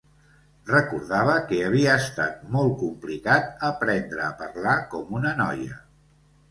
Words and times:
Recordava 0.69 1.35
que 1.51 1.59
havia 1.65 1.99
estat 2.05 2.41
molt 2.57 2.73
complicat 2.81 3.65
aprendre 3.71 4.27
a 4.31 4.35
parlar 4.43 4.77
com 4.97 5.15
una 5.21 5.41
noia. 5.45 5.81